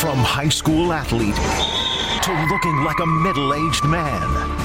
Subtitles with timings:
[0.00, 1.36] From high school athlete
[2.22, 4.20] to looking like a middle aged man.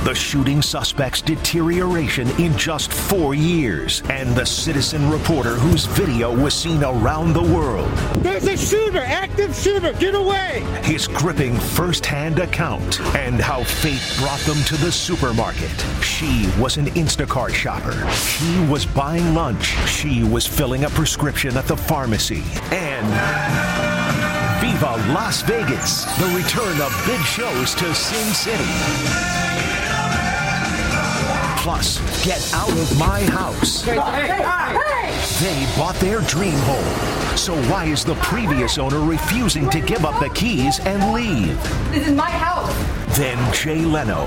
[0.05, 4.01] The shooting suspect's deterioration in just four years.
[4.09, 7.91] And the citizen reporter whose video was seen around the world.
[8.23, 10.63] There's a shooter, active shooter, get away!
[10.83, 15.69] His gripping first hand account and how fate brought them to the supermarket.
[16.01, 18.05] She was an Instacart shopper.
[18.39, 19.75] He was buying lunch.
[19.85, 22.43] She was filling a prescription at the pharmacy.
[22.71, 23.84] And.
[24.61, 28.63] Viva Las Vegas, the return of big shows to Sin City.
[31.57, 33.81] Plus, get out of my house.
[35.41, 37.37] They bought their dream home.
[37.37, 41.61] So why is the previous owner refusing to give up the keys and leave?
[41.91, 42.73] This is my house.
[43.17, 44.25] Then Jay Leno,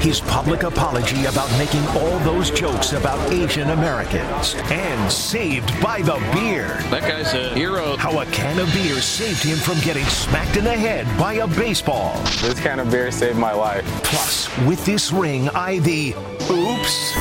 [0.00, 6.18] his public apology about making all those jokes about Asian Americans, and saved by the
[6.32, 6.78] beer.
[6.90, 7.96] That guy's a hero.
[7.96, 11.46] How a can of beer saved him from getting smacked in the head by a
[11.46, 12.16] baseball.
[12.40, 13.84] This can of beer saved my life.
[14.04, 16.14] Plus, with this ring, I the
[16.50, 17.14] oops.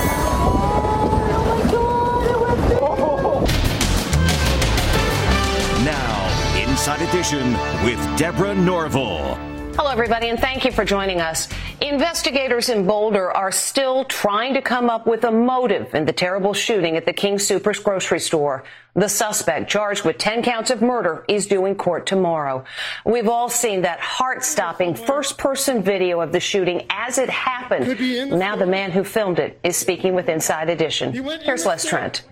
[5.84, 9.57] Now, Inside Edition with Deborah Norville.
[9.78, 11.48] Hello, everybody, and thank you for joining us.
[11.82, 16.56] Investigators in Boulder are still trying to come up with a motive in the terrible
[16.56, 18.64] shooting at the King Supers grocery store.
[18.96, 22.66] The suspect, charged with 10 counts of murder, is due in court tomorrow.
[23.06, 28.32] We've all seen that heart-stopping first-person video of the shooting as it happened.
[28.32, 31.14] Now the man who filmed it is speaking with Inside Edition.
[31.14, 32.24] Here's Les Trent.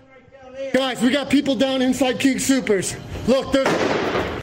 [0.72, 2.96] Guys, we got people down inside King Supers.
[3.26, 3.68] Look, there's.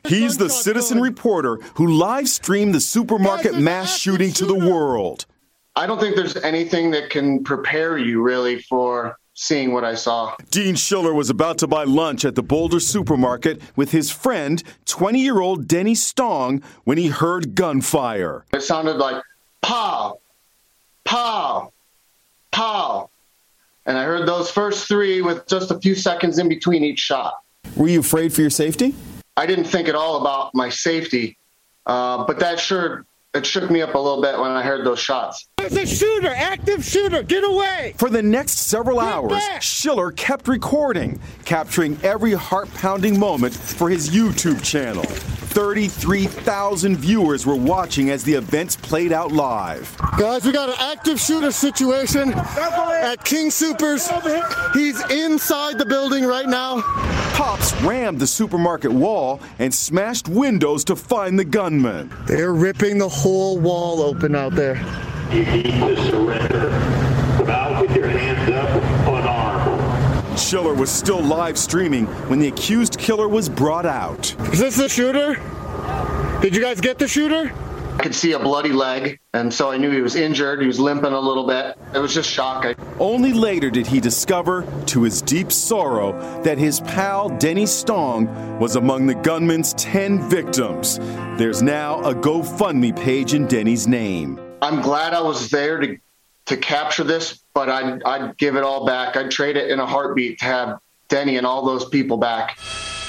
[0.06, 5.25] He's the citizen reporter who live streamed the supermarket mass shooting to the world.
[5.75, 10.35] I don't think there's anything that can prepare you really for seeing what I saw.
[10.52, 15.19] Dean Schiller was about to buy lunch at the Boulder supermarket with his friend, 20
[15.19, 18.46] year old Denny Stong, when he heard gunfire.
[18.53, 19.23] It sounded like
[19.62, 20.19] pow,
[21.06, 21.72] pow,
[22.52, 23.09] pow.
[23.86, 27.34] And I heard those first three with just a few seconds in between each shot.
[27.76, 28.96] Were you afraid for your safety?
[29.36, 31.38] I didn't think at all about my safety,
[31.86, 35.00] uh, but that sure it shook me up a little bit when I heard those
[35.00, 35.48] shots.
[35.69, 37.94] There's a shooter, active shooter, get away!
[37.97, 39.62] For the next several Get hours, back!
[39.62, 45.03] Schiller kept recording, capturing every heart pounding moment for his YouTube channel.
[45.03, 49.96] 33,000 viewers were watching as the events played out live.
[50.18, 54.09] Guys, we got an active shooter situation at King Supers.
[54.73, 56.81] He's inside the building right now.
[57.35, 62.12] Cops rammed the supermarket wall and smashed windows to find the gunman.
[62.25, 64.75] They're ripping the whole wall open out there.
[65.34, 66.70] You need to surrender.
[67.44, 68.70] Bow with your hands up,
[69.08, 70.40] unarmed.
[70.40, 74.36] Schiller was still live streaming when the accused killer was brought out.
[74.54, 75.42] Is this the shooter?
[76.40, 77.52] Did you guys get the shooter?
[77.96, 80.62] I could see a bloody leg, and so I knew he was injured.
[80.62, 81.78] He was limping a little bit.
[81.96, 82.76] It was just shocking.
[83.00, 86.12] Only later did he discover, to his deep sorrow,
[86.44, 91.00] that his pal Denny Stong was among the gunman's 10 victims.
[91.40, 94.40] There's now a GoFundMe page in Denny's name.
[94.63, 95.97] I'm glad I was there to
[96.46, 99.16] to capture this, but I'd, I'd give it all back.
[99.16, 102.57] I'd trade it in a heartbeat to have Denny and all those people back.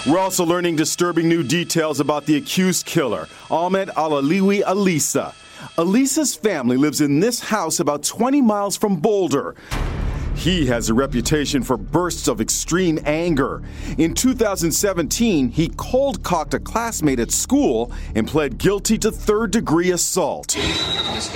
[0.07, 5.35] We're also learning disturbing new details about the accused killer, Ahmed Alaliwi Alissa.
[5.79, 9.57] Alissa's family lives in this house about 20 miles from Boulder.
[10.35, 13.63] He has a reputation for bursts of extreme anger.
[13.99, 19.93] In 2017, he cold cocked a classmate at school and pled guilty to third degree
[19.93, 20.53] assault.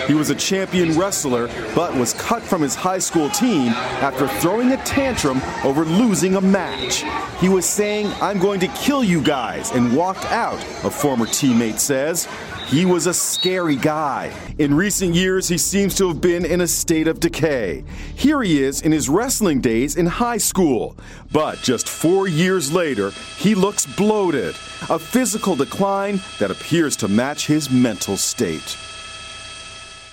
[0.07, 3.69] He was a champion wrestler, but was cut from his high school team
[4.03, 7.05] after throwing a tantrum over losing a match.
[7.41, 11.79] He was saying, I'm going to kill you guys, and walked out, a former teammate
[11.79, 12.29] says.
[12.69, 14.31] He was a scary guy.
[14.59, 17.83] In recent years, he seems to have been in a state of decay.
[18.15, 20.95] Here he is in his wrestling days in high school.
[21.33, 24.55] But just four years later, he looks bloated,
[24.91, 28.77] a physical decline that appears to match his mental state.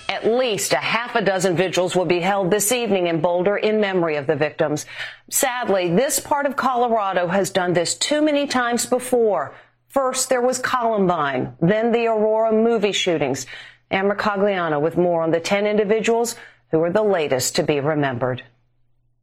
[0.08, 3.82] At least a half a dozen vigils will be held this evening in Boulder in
[3.82, 4.86] memory of the victims.
[5.28, 9.54] Sadly, this part of Colorado has done this too many times before.
[9.96, 13.46] First, there was Columbine, then the Aurora movie shootings.
[13.90, 16.36] Amber Cagliano with more on the 10 individuals
[16.70, 18.44] who are the latest to be remembered.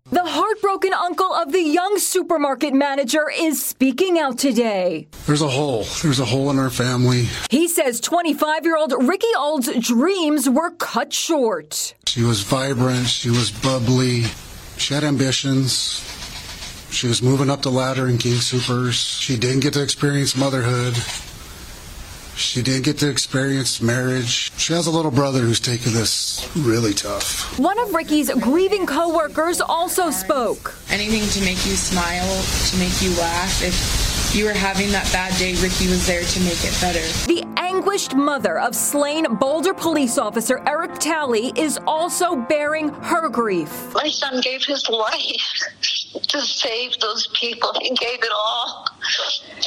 [0.10, 5.10] The heartbroken uncle of the young supermarket manager is speaking out today.
[5.28, 5.86] There's a hole.
[6.02, 7.28] There's a hole in our family.
[7.52, 11.94] He says 25 year old Rikki Olds' dreams were cut short.
[12.08, 13.06] She was vibrant.
[13.06, 14.24] She was bubbly.
[14.78, 16.23] She had ambitions.
[16.94, 18.96] She was moving up the ladder in King Supers.
[18.96, 20.96] She didn't get to experience motherhood.
[22.38, 24.52] She didn't get to experience marriage.
[24.58, 27.58] She has a little brother who's taking this really tough.
[27.58, 30.76] One of Rikki's grieving coworkers also spoke.
[30.92, 33.64] Anything to make you smile, to make you laugh.
[33.64, 37.02] If you were having that bad day, Rikki was there to make it better.
[37.26, 43.94] The anguished mother of slain Boulder police officer Eric Talley is also bearing her grief.
[43.96, 45.64] My son gave his life
[46.22, 47.72] to save those people.
[47.82, 48.88] He gave it all,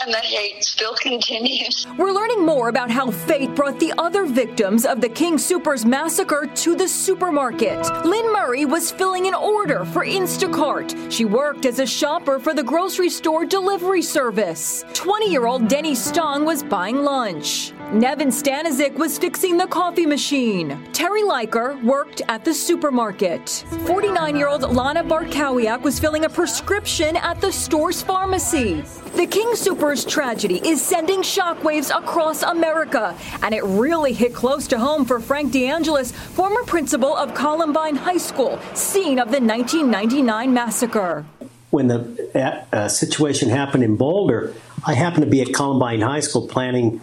[0.02, 1.87] and the hate still continues.
[1.98, 6.50] We're learning more about how fate brought the other victims of the King Supers massacre
[6.54, 7.78] to the supermarket.
[8.04, 11.12] Lynn Murray was filling an order for Instacart.
[11.12, 14.84] She worked as a shopper for the grocery store delivery service.
[14.94, 17.72] 20 year old Denny Stong was buying lunch.
[17.93, 20.71] Neven Stanisic was fixing the coffee machine.
[20.91, 23.65] Teri Leiker worked at the supermarket.
[23.87, 28.83] 49 year old Lana Bartkowiak was filling a prescription at the store's pharmacy.
[29.15, 34.81] The King Supers tragedy is sending shockwaves across America, and it really hit close to
[34.81, 41.25] home for Frank DeAngelis, former principal of Columbine High School, scene of the 1999 massacre.
[41.71, 44.55] When the uh, situation happened in Boulder,
[44.85, 47.00] I happened to be at Columbine High School planning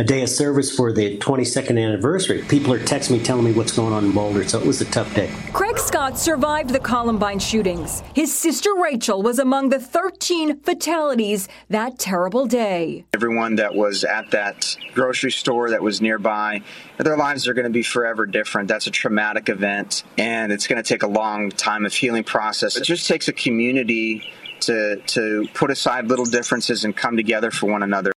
[0.00, 2.42] a day of service for the 22nd anniversary.
[2.44, 4.86] People are texting me telling me what's going on in Boulder, so it was a
[4.86, 5.30] tough day.
[5.52, 8.02] Craig Scott survived the Columbine shootings.
[8.14, 13.04] His sister Rachel was among the 13 fatalities that terrible day.
[13.12, 16.62] Everyone that was at that grocery store that was nearby,
[16.96, 18.68] their lives are going to be forever different.
[18.68, 22.74] That's a traumatic event, and it's going to take a long time of healing process.
[22.78, 27.70] It just takes a community to to put aside little differences and come together for
[27.70, 28.12] one another.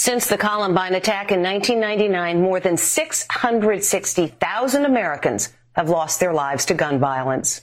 [0.00, 6.74] Since the Columbine attack in 1999, more than 660,000 Americans have lost their lives to
[6.74, 7.60] gun violence.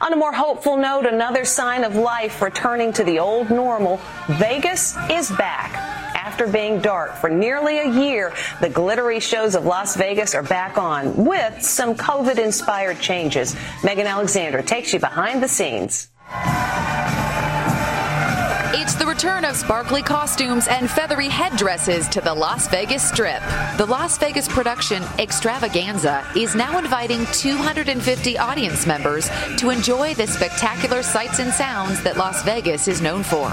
[0.00, 4.96] On a more hopeful note, another sign of life returning to the old normal, Vegas
[5.10, 5.74] is back.
[6.14, 10.78] After being dark for nearly a year, the glittery shows of Las Vegas are back
[10.78, 13.56] on with some COVID inspired changes.
[13.82, 16.10] Megan Alexander takes you behind the scenes.
[18.98, 23.42] The return of sparkly costumes and feathery headdresses to the Las Vegas Strip.
[23.76, 31.02] The Las Vegas production Extravaganza is now inviting 250 audience members to enjoy the spectacular
[31.02, 33.48] sights and sounds that Las Vegas is known for.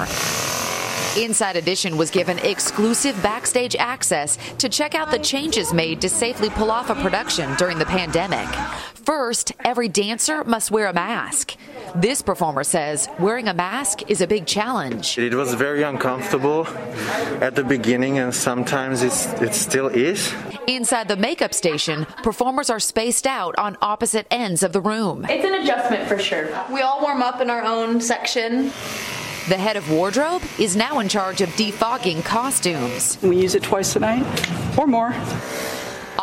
[1.19, 6.50] Inside Edition was given exclusive backstage access to check out the changes made to safely
[6.50, 8.47] pull off a production during the pandemic.
[8.94, 11.56] First, every dancer must wear a mask.
[11.95, 15.18] This performer says wearing a mask is a big challenge.
[15.18, 16.68] It was very uncomfortable
[17.41, 20.33] at the beginning, and sometimes it's, it still is.
[20.68, 25.25] Inside the makeup station, performers are spaced out on opposite ends of the room.
[25.30, 26.47] It's an adjustment for sure.
[26.71, 28.71] We all warm up in our own section.
[29.47, 33.17] The head of wardrobe is now in charge of defogging costumes.
[33.24, 35.15] We use it twice a night or more.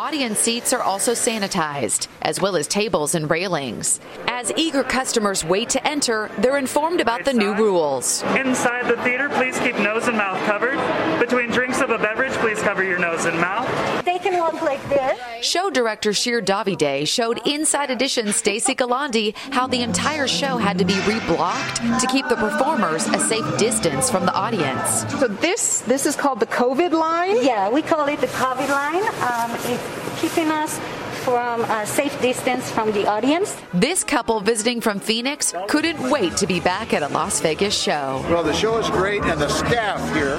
[0.06, 3.98] Audience seats are also sanitized, as well as tables and railings.
[4.28, 8.22] As eager customers wait to enter, they're informed about the new rules.
[8.36, 10.78] Inside the theater, please keep nose and mouth covered.
[11.26, 13.66] Between drinks of a beverage, please cover your nose and mouth.
[14.04, 15.18] They can walk like this.
[15.44, 20.84] Show director Sheer Davide showed Inside Edition Stacy Galandi how the entire show had to
[20.84, 25.00] be reblocked to keep the performers a safe distance from the audience.
[25.18, 27.44] So this this is called the COVID line.
[27.44, 29.02] Yeah, we call it the COVID line.
[29.26, 30.78] Um, it's keeping us
[31.26, 33.56] from a safe distance from the audience.
[33.74, 38.24] This couple visiting from Phoenix couldn't wait to be back at a Las Vegas show.
[38.30, 40.38] Well, the show is great, and the staff here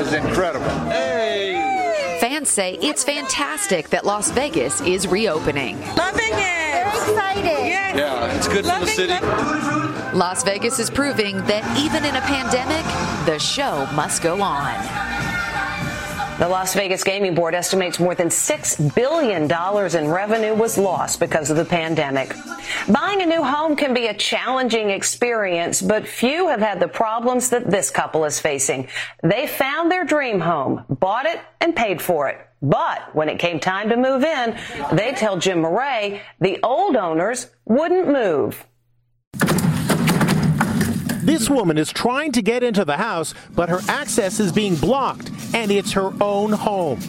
[0.00, 0.68] is incredible.
[0.90, 2.18] Hey!
[2.20, 5.78] Fans say it's fantastic that Las Vegas is reopening.
[5.94, 6.72] Loving it.
[6.74, 7.44] Very excited.
[7.44, 7.96] Yes.
[7.96, 9.20] Yeah, it's good Loving for the
[10.10, 10.16] city.
[10.16, 12.84] Las Vegas is proving that even in a pandemic,
[13.26, 14.74] the show must go on.
[16.38, 21.48] The Las Vegas Gaming Board estimates more than $6 billion in revenue was lost because
[21.48, 22.36] of the pandemic.
[22.90, 27.48] Buying a new home can be a challenging experience, but few have had the problems
[27.48, 28.86] that this couple is facing.
[29.22, 32.38] They found their dream home, bought it, and paid for it.
[32.60, 34.58] But when it came time to move in,
[34.92, 38.66] they tell Jim Murray the old owners wouldn't move.
[41.26, 45.28] This woman is trying to get into the house, but her access is being blocked,
[45.52, 47.00] and it's her own home.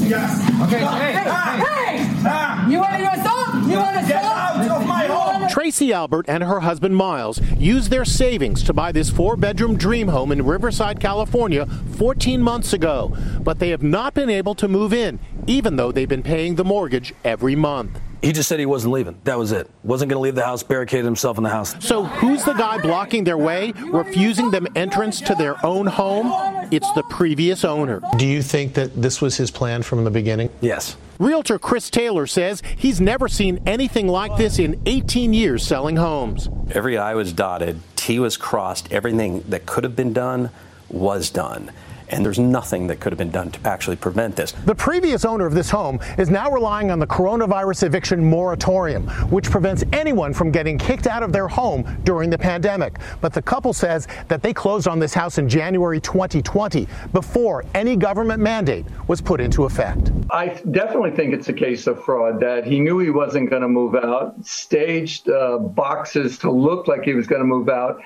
[0.00, 2.22] Okay, hey, hey, ah, hey!
[2.24, 2.66] Ah.
[2.66, 3.70] You want to assault?
[3.70, 4.08] You want to assault?
[4.08, 5.48] Get out of my home!
[5.50, 10.08] Tracy Albert and her husband Miles used their savings to buy this four bedroom dream
[10.08, 14.94] home in Riverside, California 14 months ago, but they have not been able to move
[14.94, 18.00] in, even though they've been paying the mortgage every month.
[18.22, 19.16] He just said he wasn't leaving.
[19.24, 19.70] That was it.
[19.84, 21.74] Wasn't going to leave the house, barricaded himself in the house.
[21.84, 26.68] So, who's the guy blocking their way, refusing them entrance to their own home?
[26.72, 28.00] It's the previous owner.
[28.16, 30.50] Do you think that this was his plan from the beginning?
[30.60, 30.96] Yes.
[31.18, 36.48] Realtor Chris Taylor says he's never seen anything like this in 18 years selling homes.
[36.72, 40.50] Every I was dotted, T was crossed, everything that could have been done
[40.88, 41.72] was done
[42.10, 44.52] and there's nothing that could have been done to actually prevent this.
[44.52, 49.50] The previous owner of this home is now relying on the coronavirus eviction moratorium, which
[49.50, 52.98] prevents anyone from getting kicked out of their home during the pandemic.
[53.20, 57.96] But the couple says that they closed on this house in January 2020 before any
[57.96, 60.10] government mandate was put into effect.
[60.30, 63.68] I definitely think it's a case of fraud that he knew he wasn't going to
[63.68, 68.00] move out, staged uh, boxes to look like he was going to move out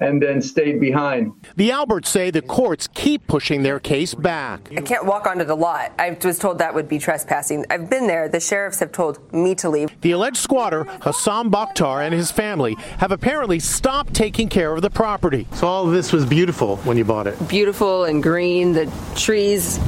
[0.00, 1.32] and then stayed behind.
[1.56, 4.68] The Alberts say the courts keep pushing their case back.
[4.76, 5.92] I can't walk onto the lot.
[5.98, 7.64] I was told that would be trespassing.
[7.70, 8.28] I've been there.
[8.28, 10.00] The sheriffs have told me to leave.
[10.00, 14.90] The alleged squatter, Hassan Bakhtar, and his family have apparently stopped taking care of the
[14.90, 15.46] property.
[15.54, 17.48] So all of this was beautiful when you bought it.
[17.48, 18.72] Beautiful and green.
[18.72, 19.78] The trees,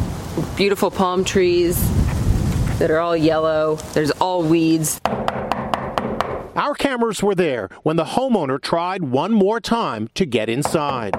[0.57, 1.79] beautiful palm trees
[2.79, 3.77] that are all yellow.
[3.93, 5.01] There's all weeds.
[6.61, 11.15] Our cameras were there when the homeowner tried one more time to get inside.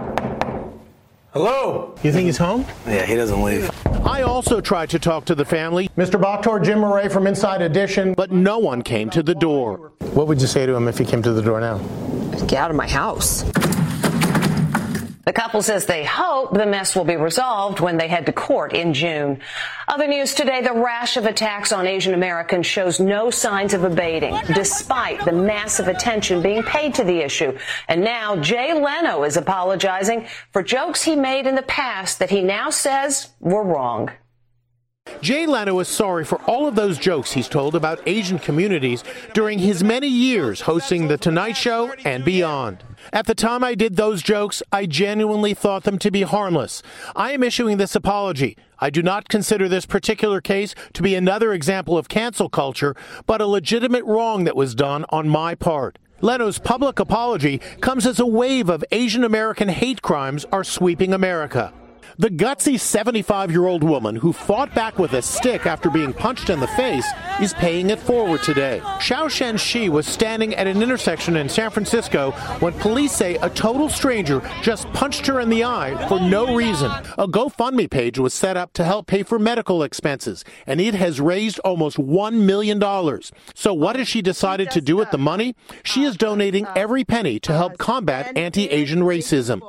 [1.33, 1.95] Hello?
[2.03, 2.63] You think he's home?
[2.86, 3.71] Yeah, he doesn't leave.
[4.05, 6.21] I also tried to talk to the family, Mr.
[6.21, 9.91] Bakhtar, Jim Murray from Inside Edition, but no one came to the door.
[10.13, 11.79] What would you say to him if he came to the door now?
[12.45, 13.41] Get out of my house.
[15.24, 18.74] The couple says they hope the mess will be resolved when they head to court
[18.74, 19.40] in June.
[19.88, 24.36] Other news today, the rash of attacks on Asian Americans shows no signs of abating,
[24.56, 27.56] despite the massive attention being paid to the issue.
[27.88, 32.42] And now Jay Leno is apologizing for jokes he made in the past that he
[32.42, 34.10] now says were wrong.
[35.22, 39.03] Jay Leno is sorry for all of those jokes he's told about Asian communities
[39.36, 42.84] during his many years hosting The Tonight Show and beyond.
[43.13, 46.81] At the time I did those jokes, I genuinely thought them to be harmless.
[47.15, 48.58] I am issuing this apology.
[48.79, 52.96] I do not consider this particular case to be another example of cancel culture,
[53.27, 56.00] but a legitimate wrong that was done on my part.
[56.22, 61.74] Leno's public apology comes as a wave of Asian American hate crimes are sweeping America.
[62.18, 66.50] The gutsy 75 year old woman who fought back with a stick after being punched
[66.50, 67.08] in the face
[67.39, 68.82] is paying it forward today.
[68.84, 73.50] Xiao Zhen Xie was standing at an intersection in San Francisco when police say a
[73.50, 76.91] total stranger just punched her in the eye for no reason.
[77.18, 81.22] A GoFundMe page was set up to help pay for medical expenses, and it has
[81.22, 82.82] raised almost $1 million.
[83.56, 85.56] So, what has she decided to do with the money?
[85.84, 89.62] She is donating every penny to help combat anti Asian racism.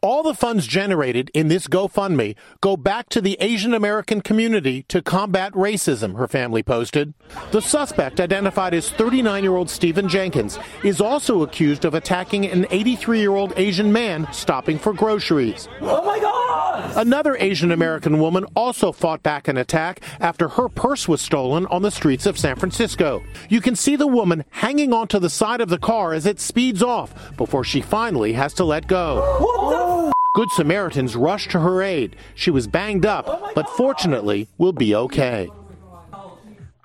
[0.00, 4.84] All the funds generated in this GoFundMe GoFundMe go back to the Asian American community
[4.84, 7.12] to combat racism, her family posted.
[7.50, 12.66] The suspect, identified as 39 year old Stephen Jenkins, is also accused of attacking an
[12.70, 15.68] 83 year old Asian man stopping for groceries.
[15.80, 16.96] Oh my God!
[16.96, 21.82] Another Asian American woman also fought back an attack after her purse was stolen on
[21.82, 23.22] the streets of San Francisco.
[23.48, 26.82] You can see the woman hanging onto the side of the car as it speeds
[26.82, 29.97] off before she finally has to let go.
[30.38, 32.14] Good Samaritans rushed to her aid.
[32.36, 35.50] She was banged up, oh but fortunately will be okay.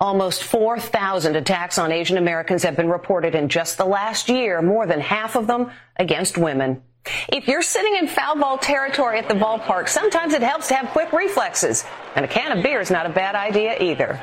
[0.00, 4.88] Almost 4,000 attacks on Asian Americans have been reported in just the last year, more
[4.88, 6.82] than half of them against women.
[7.28, 10.90] If you're sitting in foul ball territory at the ballpark, sometimes it helps to have
[10.90, 11.84] quick reflexes.
[12.16, 14.20] And a can of beer is not a bad idea either.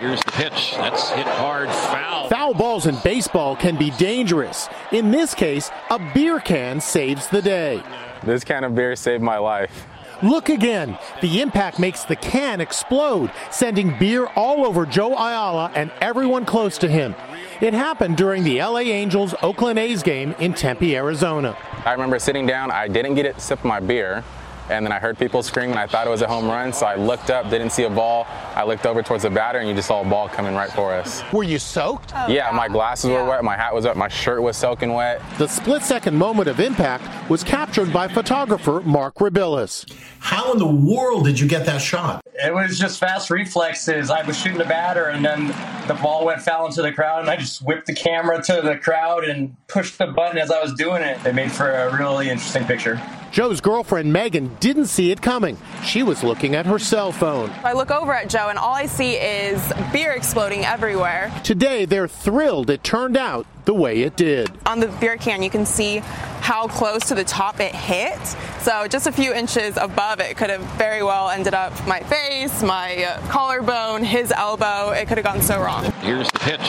[0.00, 0.72] Here's the pitch.
[0.76, 1.68] That's hit hard.
[1.68, 2.30] Foul.
[2.30, 4.66] Foul balls in baseball can be dangerous.
[4.92, 7.82] In this case, a beer can saves the day.
[8.24, 9.86] This can of beer saved my life.
[10.22, 10.98] Look again.
[11.20, 16.78] The impact makes the can explode, sending beer all over Joe Ayala and everyone close
[16.78, 17.14] to him.
[17.60, 21.58] It happened during the LA Angels Oakland A's game in Tempe, Arizona.
[21.84, 24.24] I remember sitting down, I didn't get it sip my beer,
[24.70, 26.86] and then I heard people scream, and I thought it was a home run, so
[26.86, 28.26] I looked up, didn't see a ball.
[28.54, 30.92] I looked over towards the batter, and you just saw a ball coming right for
[30.92, 31.22] us.
[31.32, 32.12] Were you soaked?
[32.14, 35.20] Oh, yeah, my glasses were wet, my hat was wet, my shirt was soaking wet.
[35.38, 39.90] The split second moment of impact was captured by photographer Mark Rebilas.
[40.20, 42.22] How in the world did you get that shot?
[42.42, 44.10] It was just fast reflexes.
[44.10, 45.48] I was shooting the batter, and then
[45.88, 48.76] the ball went foul into the crowd, and I just whipped the camera to the
[48.76, 51.24] crowd and pushed the button as I was doing it.
[51.26, 53.00] It made for a really interesting picture.
[53.30, 55.56] Joe's girlfriend Megan didn't see it coming.
[55.84, 57.50] She was looking at her cell phone.
[57.62, 61.32] I look over at Joe and all I see is beer exploding everywhere.
[61.44, 64.50] Today they're thrilled it turned out the way it did.
[64.66, 65.98] On the beer can, you can see
[66.40, 68.18] how close to the top it hit.
[68.62, 72.62] So just a few inches above it could have very well ended up my face,
[72.64, 74.90] my uh, collarbone, his elbow.
[74.90, 75.84] It could have gone so wrong.
[76.00, 76.60] Here's the pitch.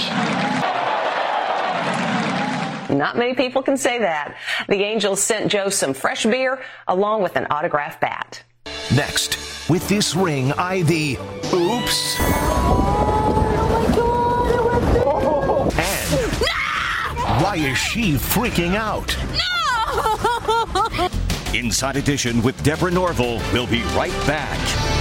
[2.92, 4.36] Not many people can say that.
[4.68, 8.44] The Angels sent Joe some fresh beer along with an autographed bat.
[8.96, 11.18] Next, with this ring, I the
[11.54, 12.20] oops.
[15.80, 19.16] And why is she freaking out?
[21.54, 23.42] Inside Edition with Deborah Norville.
[23.54, 25.01] We'll be right back.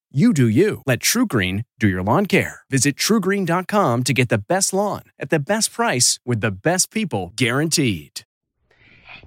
[0.13, 0.81] You do you.
[0.85, 2.63] Let TruGreen do your lawn care.
[2.69, 7.31] Visit trugreen.com to get the best lawn at the best price with the best people
[7.37, 8.23] guaranteed.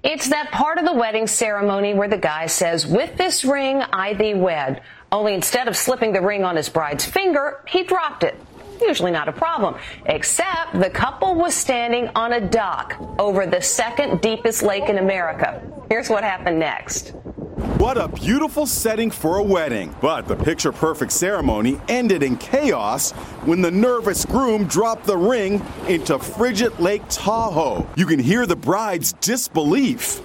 [0.03, 4.13] It's that part of the wedding ceremony where the guy says, with this ring, I
[4.13, 4.83] thee wed.
[5.11, 8.39] Only instead of slipping the ring on his bride's finger, he dropped it.
[8.79, 14.21] Usually not a problem, except the couple was standing on a dock over the second
[14.21, 15.63] deepest lake in America.
[15.89, 17.15] Here's what happened next.
[17.55, 19.95] What a beautiful setting for a wedding.
[20.01, 23.11] But the picture perfect ceremony ended in chaos
[23.45, 27.87] when the nervous groom dropped the ring into frigid Lake Tahoe.
[27.95, 30.19] You can hear the bride's disbelief.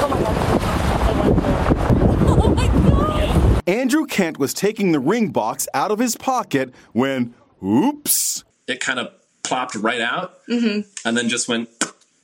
[3.69, 8.43] Andrew Kent was taking the ring box out of his pocket when, oops.
[8.67, 9.13] It kind of
[9.45, 10.81] plopped right out Mm-hmm.
[11.07, 11.69] and then just went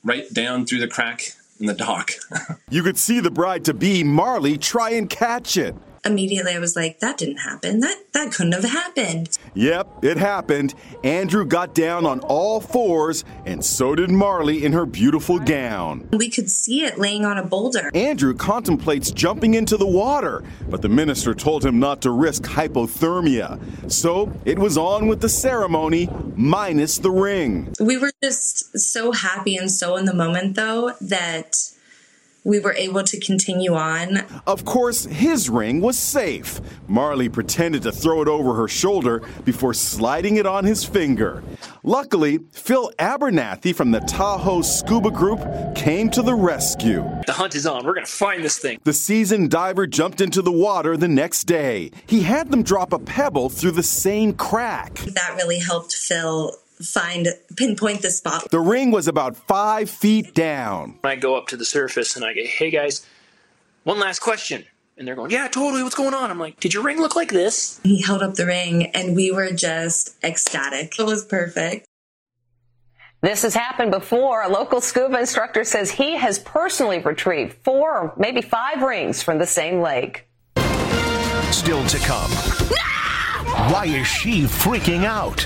[0.03, 2.11] right down through the crack in the dock.
[2.69, 5.73] You could see the bride to be, Marley, try and catch it.
[6.07, 7.81] Immediately, I was like, "That didn't happen.
[7.81, 10.73] That that couldn't have happened." Yep, it happened.
[11.03, 16.07] Andrew got down on all fours, and so did Marley in her beautiful gown.
[16.13, 17.91] We could see it laying on a boulder.
[17.93, 23.59] Andrew contemplates jumping into the water, but the minister told him not to risk hypothermia.
[23.91, 27.73] So it was on with the ceremony, minus the ring.
[27.79, 31.53] We were just so happy and so in the moment, though, that
[32.47, 34.19] we were able to continue on.
[34.47, 36.61] Of course, his ring was safe.
[36.87, 41.43] Marley pretended to throw it over her shoulder before sliding it on his finger.
[41.83, 45.41] Luckily, Phil Abernathy from the Tahoe Scuba Group
[45.75, 47.03] came to the rescue.
[47.25, 47.85] The hunt is on.
[47.85, 48.79] We're going to find this thing.
[48.85, 51.91] The seasoned diver jumped into the water the next day.
[52.05, 54.95] He had them drop a pebble through the same crack.
[54.95, 58.49] That really helped Phil find pinpoint the spot.
[58.51, 60.99] The ring was about five feet down.
[61.03, 63.05] I go up to the surface and I go, hey guys,
[63.83, 64.65] one last question.
[64.97, 65.83] And they're going, yeah, totally.
[65.83, 66.31] What's going on?
[66.31, 67.79] I'm like, did your ring look like this?
[67.83, 70.99] He held up the ring and we were just ecstatic.
[70.99, 71.85] It was perfect.
[73.21, 74.43] This has happened before.
[74.43, 79.37] A local scuba instructor says he has personally retrieved four or maybe five rings from
[79.39, 80.27] the same lake.
[81.51, 82.31] Still to come.
[83.71, 85.45] Why is she freaking out?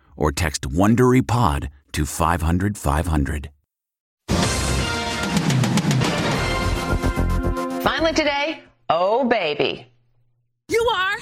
[0.15, 3.49] or text WonderyPod to 500, 500.
[7.83, 9.87] Finally today, oh baby.
[10.67, 11.17] You are.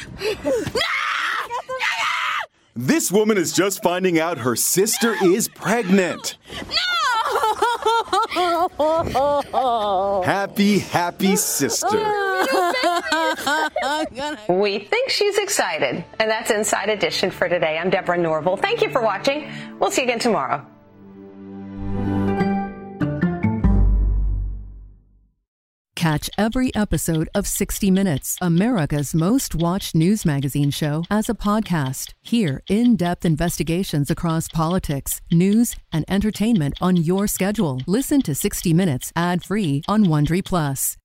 [2.75, 6.37] This woman is just finding out her sister is pregnant.
[6.67, 6.75] No!
[10.23, 12.28] Happy, happy sister.
[14.49, 16.03] We think she's excited.
[16.19, 17.77] And that's Inside Edition for today.
[17.77, 18.57] I'm Deborah Norville.
[18.57, 19.51] Thank you for watching.
[19.79, 20.65] We'll see you again tomorrow.
[25.95, 32.13] Catch every episode of 60 Minutes, America's most watched news magazine show, as a podcast.
[32.21, 37.81] Hear in depth investigations across politics, news, and entertainment on your schedule.
[37.85, 40.97] Listen to 60 Minutes ad free on Wondery Plus.